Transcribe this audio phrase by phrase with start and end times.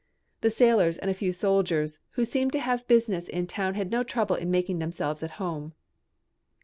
[0.39, 3.91] The sailors and a few soldiers who seemed to have business in the town had
[3.91, 5.73] no trouble in making themselves at home.